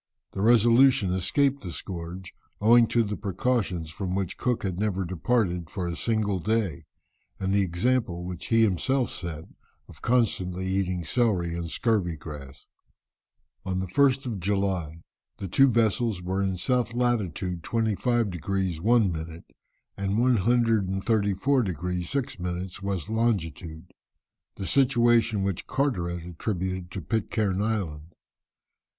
The 0.31 0.41
Resolution 0.41 1.13
escaped 1.13 1.61
the 1.61 1.69
scourge, 1.71 2.33
owing 2.59 2.87
to 2.87 3.03
the 3.03 3.15
precautions 3.15 3.91
from 3.91 4.15
which 4.15 4.35
Cook 4.35 4.63
never 4.63 5.05
departed 5.05 5.69
for 5.69 5.87
a 5.87 5.95
single 5.95 6.39
day, 6.39 6.85
and 7.39 7.53
the 7.53 7.61
example 7.61 8.25
which 8.25 8.47
he 8.47 8.63
himself 8.63 9.11
set 9.11 9.43
of 9.87 10.01
constantly 10.01 10.65
eating 10.65 11.05
celery 11.05 11.55
and 11.55 11.69
scurvy 11.69 12.17
grass. 12.17 12.65
On 13.63 13.79
the 13.79 13.85
1st 13.85 14.25
of 14.25 14.39
July, 14.39 15.03
the 15.37 15.47
two 15.47 15.67
vessels 15.67 16.19
were 16.23 16.41
in 16.41 16.53
S. 16.55 16.67
lat. 16.95 17.19
25 17.35 18.31
degrees 18.31 18.81
1 18.81 19.11
minute, 19.11 19.45
and 19.95 20.17
134 20.17 21.61
degrees 21.61 22.09
6 22.09 22.39
minutes 22.39 22.77
W. 22.79 23.01
long., 23.15 23.39
the 24.55 24.65
situation 24.65 25.43
which 25.43 25.67
Carteret 25.67 26.25
attributed 26.25 26.89
to 26.89 27.01
Pitcairn 27.01 27.61
Island. 27.61 28.15